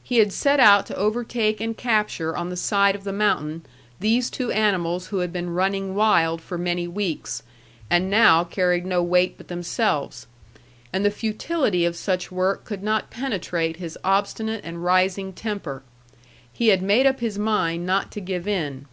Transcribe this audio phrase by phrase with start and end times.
[0.00, 3.66] He had set out to overtake and capture on the side of the mountain
[3.98, 7.42] these two animals who had been running wild for many weeks,
[7.90, 10.28] and now carried no weight but themselves,
[10.92, 15.82] and the futility of such work could not penetrate his obstinate and rising temper.
[16.52, 18.86] He had made up his mind not to give in.